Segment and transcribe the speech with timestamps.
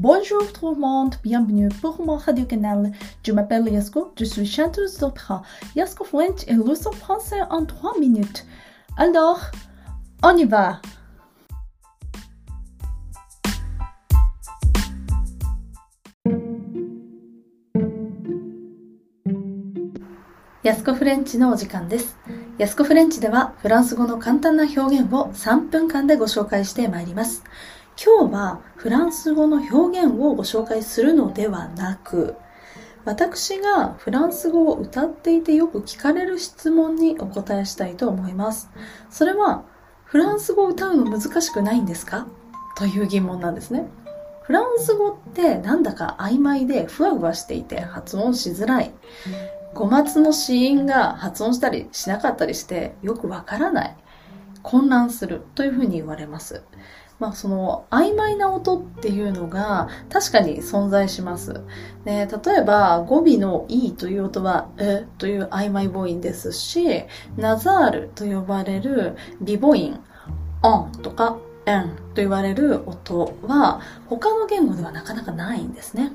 [0.00, 2.92] Bonjour tout le monde, bienvenue pour mon radio canal.
[3.24, 5.42] Je m'appelle Yasko, je suis chanteuse d'opéra.
[5.74, 8.46] Yasko French et leçon français en 3 minutes.
[8.96, 9.40] Alors,
[10.22, 10.80] on y va!
[20.62, 22.16] ヤスコフレンチのお時間です。
[22.58, 27.42] ヤスコフレンチではフランス語の簡単な表現を3分間でご紹介してまいります。
[28.00, 32.36] 今日はフランス語の表現をご紹介するのではなく、
[33.04, 38.70] 私がフランス語を歌っていてよく聞かれる質問にお答えしたいと思います。
[39.10, 39.64] それは、
[40.04, 42.28] フランス語を歌うの難しくないんですか？
[42.76, 43.88] という疑問なんですね。
[44.42, 48.92] フランス語ってなんだか曖昧でふわふわしていて発音しづらい。
[49.74, 53.96] 語末の子音が発音したりしなかったりしてよくわからない。
[54.62, 56.62] 混乱するというふうに言われます。
[57.18, 61.62] まあその曖昧な音っていうのが確かに存在します。
[62.04, 67.04] で例えば語尾の E という音はえという曖昧母音ですし、
[67.36, 70.00] ナザールと呼ばれる微母音、
[70.62, 76.12] オンとかエンと言われる音は他の言語ではなかなかないんですね。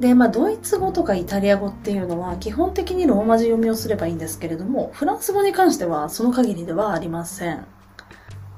[0.00, 7.66] で、まあ、ドイツ語とかイタリア語っていうのは基本的にローマ字読みをすればいいんですけれども、フランス語に関してはその限りではありません。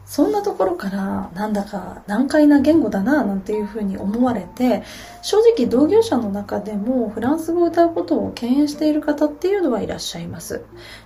[0.06, 4.82] そんなところからなんだか難解な言語だななんていうふうに思われて
[5.22, 10.62] 正直同業者の中でもフランス語を歌うことを敬遠している方っていうのはいらっしゃいます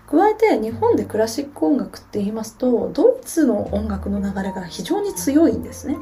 [0.09, 5.97] 加えて日本でクラシック音楽って言いますとドイツの音楽の流れが非常に強いんですね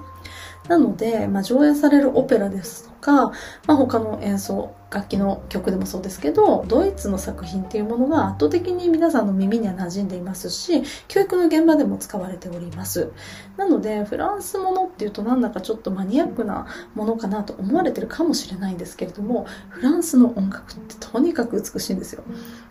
[0.68, 3.30] なので、まあ、上演されるオペラですとか、
[3.66, 13.10] まあ、他の演奏楽器の曲でもそうですけどドイツの作品っていうものが圧倒的に皆さんの耳には馴染んでいますし教育の現場でも使われております。
[13.56, 22.22] なのでフランスものっていうとなんだかちょっとマニアックなものかなと思われてるかもしれないんですけれどもフランスの音楽ってとにかく美しいんですよ。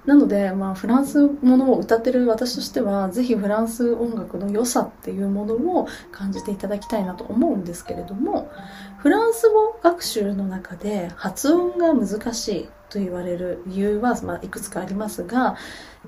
[0.05, 8.51] なので、まあ、フランスものを歌ってる私としてはぜひフランス音楽の良さっていうものを感じていただきたいなと思うんですけれども
[8.99, 15.57] フランス語学習の中で発音が難難しいと言われる理由は、まあ、いくつかありますが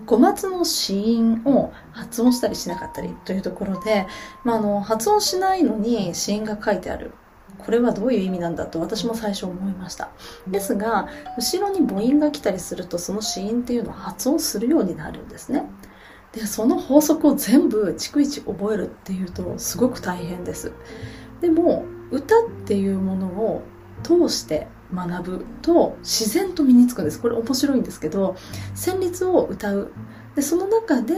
[0.05, 4.05] 語末の子音を発音したりしなかったりというところで、
[4.43, 7.11] まあ、あの発音しないのに子音が書いてある。
[7.57, 10.11] これはどういう意味なんだと私も最初思いました。
[10.47, 15.65] ですが後ろに母音が来たりするとその子音っていうのは発音するようになるんですね。
[16.33, 20.71] でその法則を全部逐一覚えるっていうとすごく大変です。
[21.41, 23.63] でも歌っていうものを
[24.03, 27.19] 通して学ぶと自然と身につくんです。
[27.19, 28.35] これ面白いんですけど
[28.75, 29.91] 旋律を歌う。
[30.35, 31.15] でその中で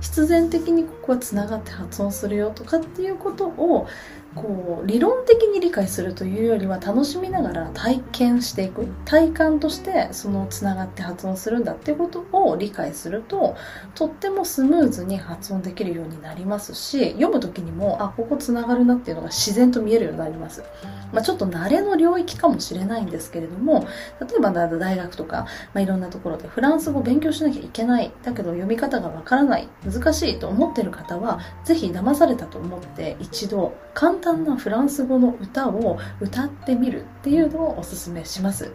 [0.00, 3.86] 必然的にここはつながって発音するよとかっていうことを
[4.34, 8.86] こう理論的に理解するというよりは楽しみながら体験していく。
[9.04, 13.56] 体感としてそのつながって発音するんだっていうことを理解すると
[13.94, 20.64] とってもスムーズに発音できるようになりますし読む時にもあここつながるなっていうのが自然と見えるようになります、
[21.12, 23.86] まあ、ちょっと慣れの領域かもしれないんですけれども
[24.20, 28.12] 例えば大学とか、まあ、いろんなところでフランス語勉強しなきゃいけない。
[28.22, 29.68] だけど読み方がわからない。
[29.84, 38.72] 難しいと思ってる方はぜひ騙されたと思って一度簡単単なフランス語の歌を歌ってみるっていうのをおすすめします。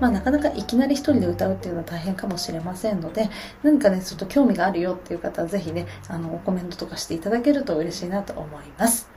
[0.00, 3.30] まあなかなかいきなり一人で歌うっていうのは大変かもしれませんので、
[3.62, 9.10] 何かね、ちょっと興味があるよっていう方はぜひね、あの、コメントとかしていただけると嬉しいなと思います。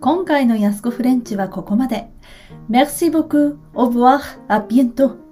[0.00, 2.10] 今回の安子フレンチはここまで。
[2.68, 3.56] Merci beaucoup.
[3.74, 4.20] Au revoir.
[4.48, 5.31] À bientôt.